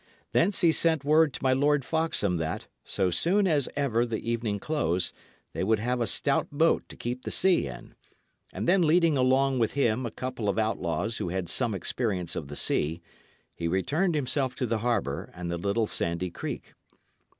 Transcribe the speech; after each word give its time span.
Thence 0.31 0.61
he 0.61 0.71
sent 0.71 1.05
word 1.05 1.31
to 1.33 1.43
my 1.43 1.53
Lord 1.53 1.85
Foxham 1.85 2.37
that, 2.37 2.65
so 2.83 3.11
soon 3.11 3.45
as 3.45 3.69
ever 3.75 4.03
the 4.03 4.27
evening 4.27 4.57
closed, 4.57 5.13
they 5.53 5.63
would 5.63 5.77
have 5.77 6.01
a 6.01 6.07
stout 6.07 6.47
boat 6.51 6.89
to 6.89 6.95
keep 6.97 7.21
the 7.21 7.29
sea 7.29 7.67
in. 7.67 7.93
And 8.51 8.67
then 8.67 8.81
leading 8.81 9.15
along 9.15 9.59
with 9.59 9.73
him 9.73 10.07
a 10.07 10.09
couple 10.09 10.49
of 10.49 10.57
outlaws 10.57 11.17
who 11.17 11.29
had 11.29 11.49
some 11.49 11.75
experience 11.75 12.35
of 12.35 12.47
the 12.47 12.55
sea, 12.55 13.03
he 13.53 13.67
returned 13.67 14.15
himself 14.15 14.55
to 14.55 14.65
the 14.65 14.79
harbour 14.79 15.31
and 15.35 15.51
the 15.51 15.59
little 15.59 15.85
sandy 15.85 16.31
creek. 16.31 16.73